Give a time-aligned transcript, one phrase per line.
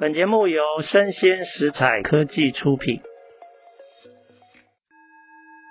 [0.00, 3.00] 本节目由生鲜食材科技出品。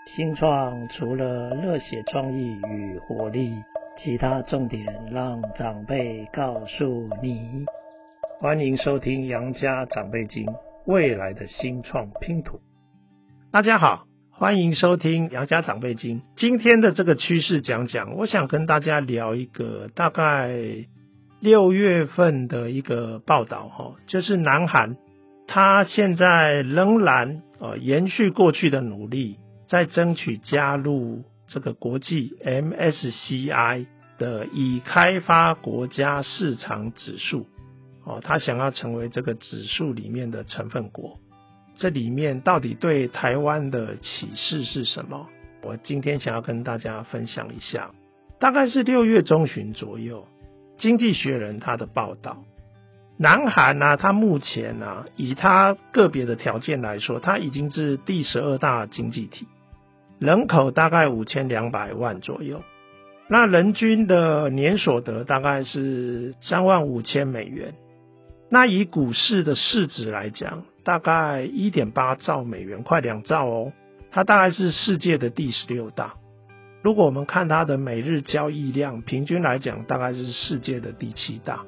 [0.06, 3.54] 新创除了热血创意与活力，
[3.98, 7.64] 其他重点让长辈告诉你。
[8.42, 10.46] 欢迎收听《杨家长辈经》，
[10.86, 12.60] 未来的新创拼图。
[13.54, 16.20] 大家好，欢迎收听《杨家长辈经》。
[16.36, 20.52] 今天的这个趋势讲讲，我想跟大家聊一个大概。
[21.40, 24.98] 六月份的一个报道，哈，就是南韩，
[25.48, 33.86] 他现在仍然呃延续过去的努力，在争取加入这个国际 MSCI
[34.18, 37.46] 的已开发国家市场指数，
[38.04, 41.20] 哦，他想要成为这个指数里面的成分国。
[41.76, 45.28] 这里面到底对台湾的启示是什么？
[45.62, 47.92] 我今天想要跟大家分享一下，
[48.40, 50.28] 大概是六月中旬左右。
[50.78, 52.44] 经济学人他的报道，
[53.18, 59.48] 南韩呢、啊，它目前呢、啊，以它个别的条件来说，它已经是第十二大经济体，
[60.20, 62.62] 人口大概五千两百万左右，
[63.28, 67.74] 那人均的年所得大概是三万五千美元，
[68.50, 73.74] 那以股市的市值来讲，大概一点八兆美元，快两兆哦，
[74.12, 76.14] 它大概是世界的第十六大。
[76.88, 81.66] 如果我们看它的每日交易量，平均来讲大概是世界的第七大，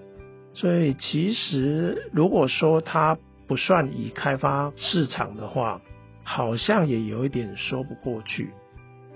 [0.54, 5.82] 所以其实如果说它不算已开发市场的话，
[6.24, 8.52] 好像也有一点说不过去。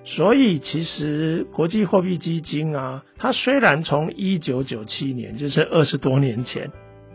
[0.04, 6.70] 所以其实国际货币基金啊，它虽然从一九九七年，就是二十多年前，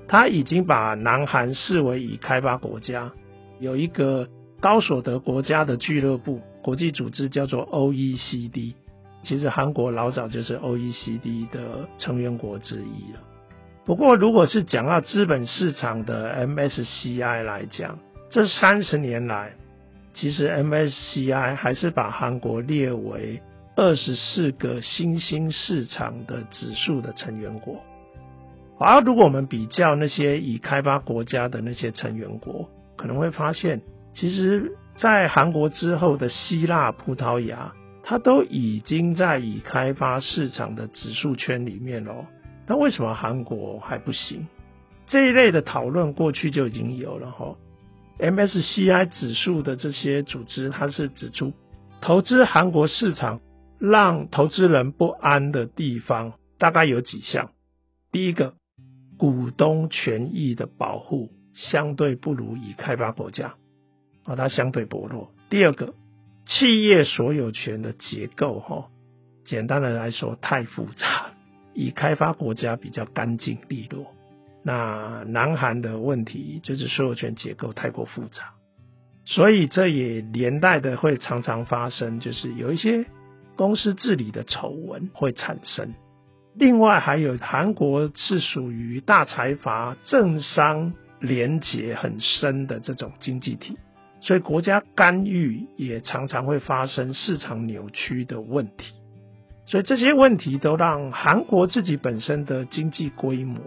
[0.08, 3.12] 它已经把南韩视为已开发国家，
[3.60, 4.26] 有一个
[4.60, 6.40] 高所得国家的俱乐部。
[6.62, 8.74] 国际组织叫做 OECD，
[9.22, 13.20] 其实韩国老早就是 OECD 的成员国之一了。
[13.86, 17.98] 不过，如果是讲到资本市场的 MSCI 来讲，
[18.28, 19.52] 这三十年来，
[20.12, 23.40] 其实 MSCI 还是把韩国列为
[23.76, 27.76] 二十四个新兴市场的指数的成员国。
[28.78, 33.80] 而如果我们比较那些已开发国家的那些成员国，可能会发现，
[34.18, 34.72] 其实。
[35.00, 42.26] 在韩国之后的希腊、葡萄牙，它都已经在已开发市场的指数圈里面喽。
[42.66, 44.48] 那为什么韩国还不行？
[45.06, 47.54] 这一类的讨论过去就已经有了哈。
[48.18, 51.52] MSCI 指数的这些组织，它是指出
[52.00, 53.40] 投资韩国市场
[53.78, 57.52] 让投资人不安的地方，大概有几项。
[58.10, 58.54] 第一个，
[59.16, 63.54] 股东权益的保护相对不如已开发国家。
[64.28, 65.32] 啊，它相对薄弱。
[65.48, 65.94] 第二个，
[66.46, 68.88] 企业所有权的结构，哈，
[69.46, 71.32] 简单的来说太复杂，
[71.72, 74.14] 以开发国家比较干净利落。
[74.62, 78.50] 那南韩的问题就是所有权结构太过复杂，
[79.24, 83.06] 所以这也连带的会常常发生，就是有一些
[83.56, 85.94] 公司治理的丑闻会产生。
[86.54, 93.78] 另外还有韩国是属于大财阀政商联结很深的这种经济体。
[94.20, 98.94] 所以国家干预也常常会发生市场扭曲的问题，
[99.66, 103.58] 所以这些问题都让韩国自己本身的经济规模，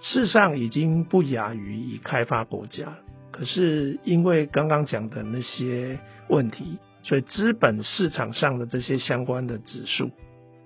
[0.00, 2.98] 事实上已经不亚于已开发国家。
[3.32, 10.10] 可是因为刚刚讲的那些问题，所以资本市场上的这些相关的指数，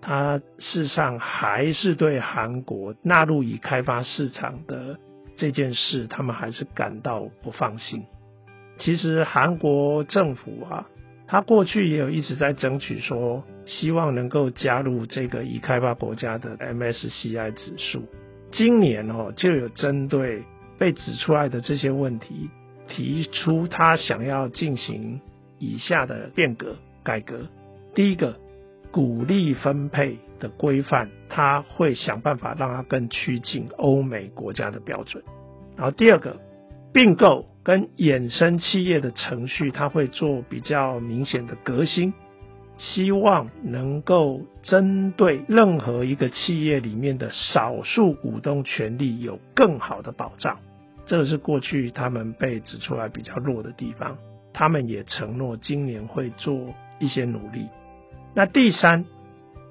[0.00, 4.98] 它事实上还是对韩国纳入已开发市场的
[5.36, 8.04] 这件事，他们还是感到不放心。
[8.78, 10.88] 其实韩国政府啊，
[11.26, 18.02] 他过去也有一直在争取说，希望能够加入这个已开发国家的 MSCI 指数。
[18.50, 20.42] 今年哦，就有针对
[20.78, 22.50] 被指出来的这些问题，
[22.88, 25.20] 提出他想要进行
[25.58, 27.46] 以下的变革改革。
[27.94, 28.36] 第一个，
[28.90, 35.22] 股利分配的规范，他会想办法让它更趋近欧美国家的标准。
[35.76, 36.38] 然后第二个，
[36.94, 37.44] 并购。
[37.64, 42.12] 跟衍生企业的程序，它会做比较明显的革新，
[42.76, 50.58] 希望能够针对任何一个企业里面的少数股东权利有更好的保障。
[51.06, 54.18] 这个是过去他们被指出来比较弱的地方，
[54.52, 57.68] 他们也承诺今年会做一些努力。
[58.34, 59.06] 那第三，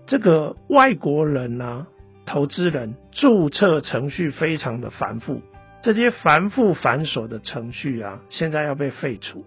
[0.07, 1.87] 这个外国人呢、啊，
[2.25, 5.43] 投资人注册程序非常的繁复。
[5.83, 9.45] 这些繁复繁琐的程序啊，现在要被废除。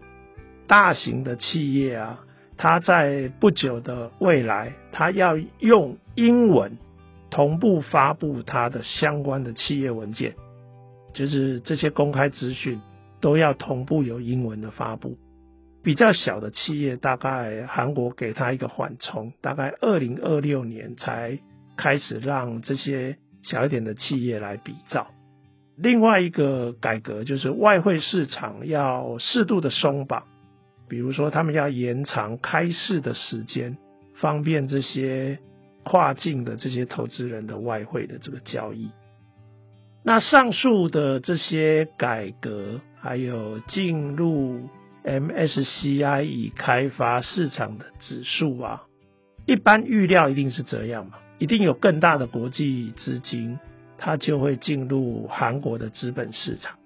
[0.66, 2.26] 大型的企业啊，
[2.58, 6.76] 它在不久的未来，它要用英文
[7.30, 10.34] 同步发布它的相关的企业文件。
[11.14, 12.82] 就是这些公开资讯
[13.22, 15.16] 都要同步有英文的发布。
[15.82, 21.38] 比较小的企业，大概韩国给他一个缓冲，大概二零二六年才
[21.78, 25.06] 开始让这些小一点的企业来比照。
[25.76, 30.24] 另外一个改革就是外汇市场要适度的松绑，
[30.88, 33.76] 比如说他们要延长开市的时间，
[34.14, 35.38] 方便这些
[35.84, 38.90] 跨境的这些投资人的外汇的这个交易。
[40.02, 44.68] 那上述的这些改革，还有进入。
[45.06, 48.82] MSCI 已开发市场的指数啊，
[49.46, 53.56] 一般预料一定是这样嘛，一定有更大的国际资金，
[53.98, 56.78] 它就会进入韩国的资本市场。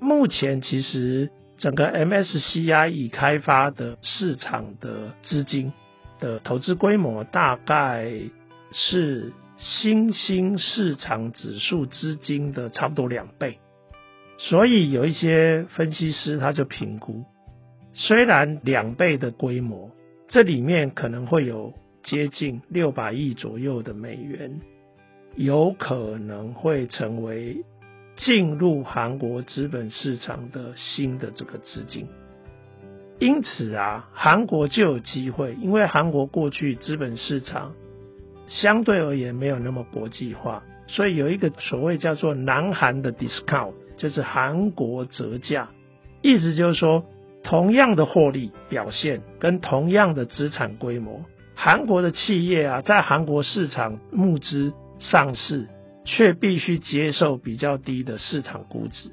[0.00, 5.72] 目前其实整个 MSCI 已开发的市场的资金
[6.20, 8.10] 的投资规模，大概
[8.72, 13.58] 是新兴市场指数资金的差不多两倍，
[14.36, 17.24] 所以有一些分析师他就评估。
[17.92, 19.92] 虽然两倍的规模，
[20.28, 21.72] 这里面可能会有
[22.02, 24.60] 接近六百亿左右的美元，
[25.36, 27.64] 有可能会成为
[28.16, 32.06] 进入韩国资本市场的新的这个资金。
[33.18, 37.72] 因此啊，韩国就有机会，因为韩国过去资本市场
[38.48, 45.68] 相对而言没有那么国际化，所以有一个所谓叫做南韩的 discount，就是韩国折价，
[46.22, 47.04] 意思就是说。
[47.46, 55.68] 同样的获利表现跟同样的资产规模，韩国的企业啊，在韩国市场募资上市，
[56.04, 59.10] 却必须接受比较低的市场估值，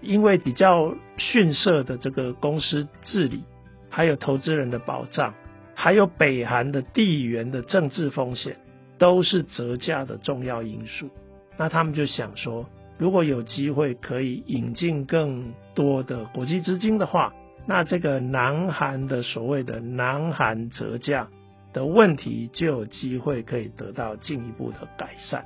[0.00, 3.42] 因为比较逊色的这个公司治理，
[3.90, 5.34] 还有投资人的保障，
[5.74, 8.56] 还有北韩的地缘的政治风险，
[8.98, 11.08] 都是折价的重要因素。
[11.56, 12.68] 那他们就想说，
[12.98, 17.32] 如果有机会可以引进更多的国际资金的话，
[17.66, 21.28] 那这个南韩的所谓的南韩折价
[21.76, 25.44] 的问题，就有机会可以得到进一步的改善。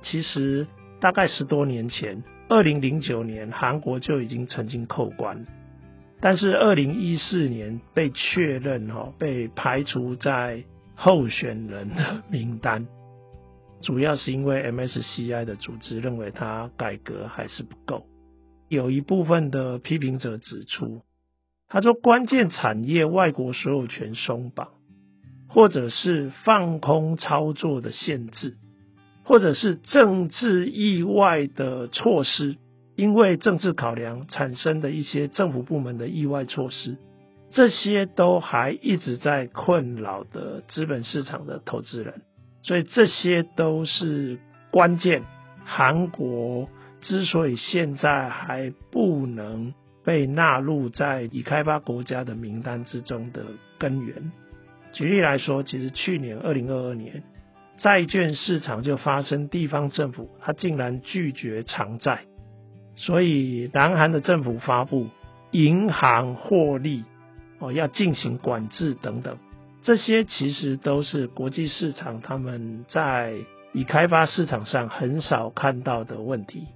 [0.00, 0.66] 其实
[0.98, 5.44] 大概十多年前，二零零九年韩国就已经曾经扣关，
[6.22, 12.86] 但是二零一四年被确认哈，被排除在候选人的名单，
[13.82, 18.06] 主要是因为 MSCI 的组织认为它改革还是不够，
[18.70, 21.02] 有一部分的批评者指出。
[21.68, 24.68] 他说：“关键产业外国所有权松绑，
[25.48, 28.56] 或者是放空操作的限制，
[29.24, 32.56] 或者是政治意外的措施，
[32.94, 36.96] 因为政治考量产生的一些政府部门的意外措施，
[37.50, 42.22] 这些都还一直在困扰的资本市场的投资人，
[42.62, 44.38] 所以这些都是
[44.70, 45.22] 关键。
[45.64, 46.68] 韩国
[47.00, 49.74] 之所以现在还不能。”
[50.06, 53.42] 被纳入在已开发国家的名单之中的
[53.76, 54.30] 根源。
[54.96, 57.22] 举例来说，其实去年二零二二年，
[57.76, 62.24] 债券市场就发生地方政府他竟然拒绝偿债，
[62.94, 65.08] 所以南韩的政府发布
[65.50, 67.04] 银行获利
[67.58, 69.36] 哦要进行管制等等，
[69.82, 73.34] 这些其实都是国际市场他们在
[73.74, 76.68] 已开发市场上很少看到的问题，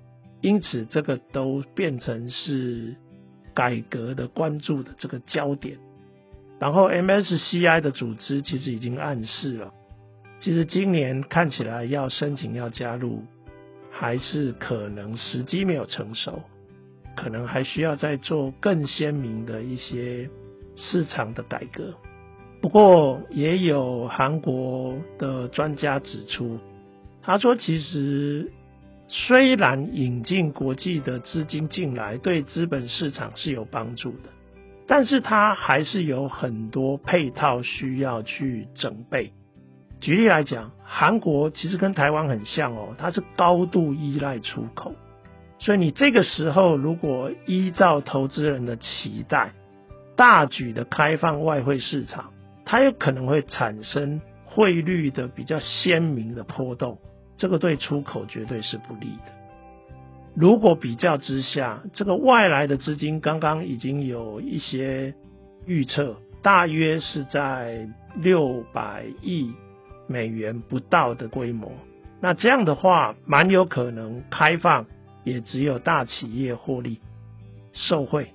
[0.43, 2.97] 因此这个都变成是。
[3.53, 5.77] 改革的关注的这个焦点，
[6.61, 9.73] 然后 MSCI 的组织其实已经暗示了，
[10.39, 13.25] 其实今年看起来要申请要加入，
[13.91, 16.43] 还是可能时机没有成熟，
[17.17, 20.29] 可能还需要再做更鲜明的一些
[20.77, 21.95] 市场的改革。
[22.61, 26.59] 不过也有韩国的专家指出，
[27.23, 28.53] 他说其实。
[29.13, 34.31] 虽然引进国际的资金进来对资本市场是有帮助的，
[34.91, 39.33] 但是它还是有很多配套需要去整备。
[40.01, 44.97] 举例来讲，韩国其实跟台湾很像哦，它是高度依赖出口，
[45.61, 49.53] 所以你这个时候如果依照投资人的期待，
[50.17, 52.33] 大举的开放外汇市场，
[52.65, 56.99] 它有可能会产生汇率的比较鲜明的波动。
[57.37, 59.40] 这个对出口绝对是不利的。
[60.35, 65.15] 如果比较之下，这个外来的资金刚刚已经有一些
[65.67, 69.53] 预测，大约是在六百亿
[70.07, 71.73] 美元不到的规模。
[72.21, 74.87] 那这样的话，蛮有可能开放
[75.25, 77.01] 也只有大企业获利
[77.73, 78.31] 受惠。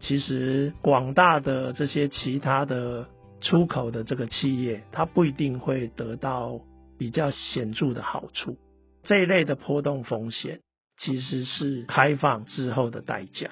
[0.00, 3.06] 其实广大的这些其他的
[3.40, 6.60] 出口的这个企业，它不一定会得到。
[6.96, 8.56] 比较显著的好处，
[9.02, 10.60] 这一类的波动风险，
[10.96, 13.50] 其实是开放之后的代价。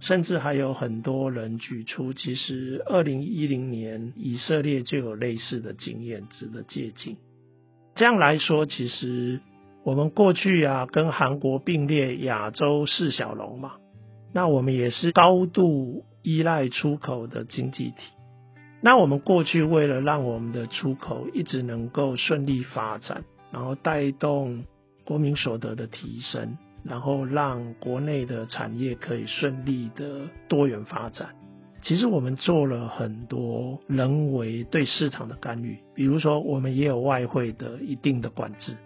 [0.00, 7.16] 甚至还有很多人举出，其实二零一零年以色列就有类似的经验，值得借鉴。
[7.94, 9.40] 这样来说，其实
[9.84, 13.72] 我们过去啊，跟韩国并列亚洲四小龙嘛，
[14.32, 17.96] 那我们也是高度依赖出口的经济体。
[18.80, 24.64] 那我们过去为了让我们的出口一直能够顺利发展，然后带动
[25.10, 26.56] 国民所得的提升。
[26.84, 31.30] 然后让国内的产业可以顺利的多元发展。
[31.82, 38.76] 其实我们做了很多人为对市场的干预，比如说我们也有外汇的一定的管制。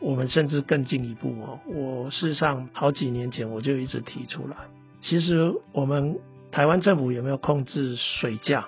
[0.00, 4.56] 我们甚至更进一步哦，我事实上好几年前我就一直提出来，
[5.00, 6.18] 其实我们
[6.50, 8.66] 台湾政府有没有控制水价？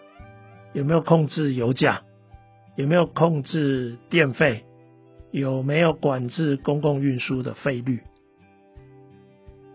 [0.73, 2.03] 有没有控制油价？
[2.77, 4.65] 有没有控制电费？
[5.31, 8.01] 有没有管制公共运输的费率？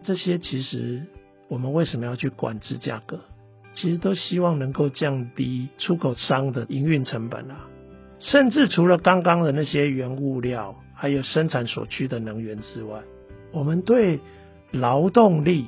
[0.03, 1.03] 这些其实
[1.47, 3.21] 我们为什么要去管制价格？
[3.73, 7.67] 其实都希望能够降低出口商的营运成本啊。
[8.19, 13.01] 甚至除了刚刚的那些原物料，还有生产所需的能源之外，
[13.51, 14.19] 我们对
[14.71, 15.67] 劳动力、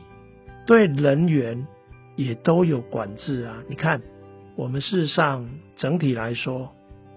[0.66, 1.68] 对人员
[2.16, 3.64] 也都有管制啊。
[3.68, 4.02] 你看，
[4.56, 6.74] 我们事实上整体来说，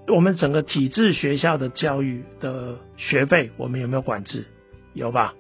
[0.09, 4.47] 我们整个体制学校的教育的学费，我们有没有管制？
[4.95, 5.35] 有吧？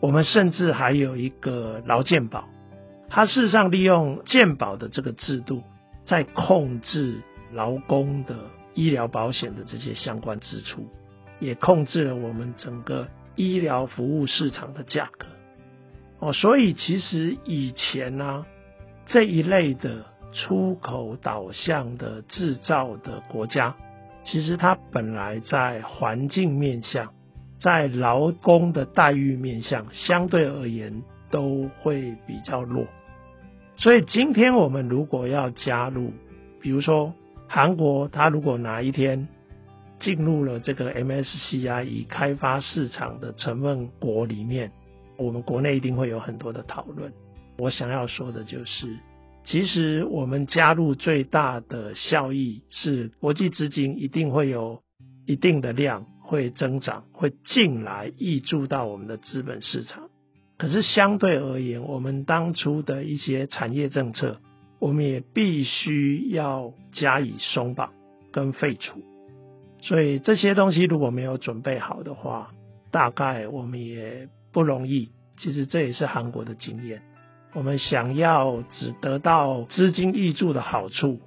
[0.00, 2.48] 我们甚至还有一个劳健保，
[3.08, 5.62] 它事实上利用健保的这个制度，
[6.04, 7.16] 在控制
[7.52, 8.36] 劳工的
[8.74, 10.86] 医疗保险的这些相关支出，
[11.40, 15.26] 也控制了我们整个医疗服务市场的价格。
[16.20, 18.46] 哦，所以其实以前呢、啊，
[19.06, 23.74] 这一类的出口导向的制造的国家，
[24.24, 27.12] 其实它本来在环境面向。
[27.60, 32.86] 在劳工的待遇面向，相对而言都会比较弱，
[33.76, 36.12] 所以今天我们如果要加入，
[36.60, 37.14] 比如说
[37.48, 39.28] 韩国，它如果哪一天
[39.98, 44.70] 进入了这个 MSCI 已开发市场的成分国里面，
[45.16, 47.10] 我们国内一定会有很多的讨论。
[47.56, 48.94] 我想要说的就是，
[49.44, 54.80] 其实我们加入最大的效益是国际资金一定会有
[55.26, 56.06] 一定的量。
[56.26, 60.08] 会增长，会进来挹注到我们的资本市场。
[60.56, 64.40] 可是相对而言，我们当初的一些产业政策，
[64.80, 67.92] 我们也必须要加以松绑
[68.32, 69.02] 跟废除。
[69.82, 72.52] 所以这些东西如果没有准备好的话，
[72.90, 75.10] 大概我们也不容易。
[75.36, 77.02] 其实这也是韩国的经验。
[77.54, 81.20] 我们想要只得到资金挹注的好处。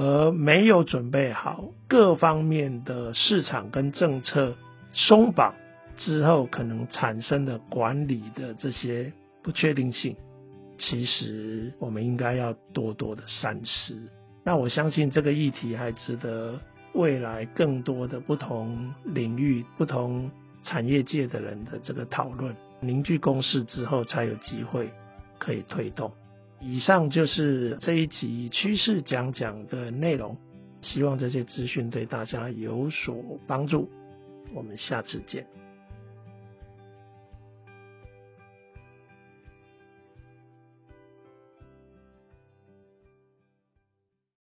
[0.00, 4.54] 而没有准备好各方面的市场跟政策
[4.92, 5.56] 松绑
[5.96, 9.12] 之后，可能产生的管理的这些
[9.42, 10.14] 不确定性，
[10.78, 14.00] 其实我们应该要多多的三思。
[14.44, 16.60] 那我相信这个议题还值得
[16.92, 20.30] 未来更多的不同领域、不同
[20.62, 24.92] 产业界的人的这个讨论，凝聚共识之后，才有机会
[25.38, 26.12] 可以推动。
[26.60, 30.36] 以上就是这一集趋势讲讲的内容，
[30.82, 33.16] 希望这些资讯对大家有所
[33.46, 33.88] 帮助。
[34.54, 35.46] 我们下次见。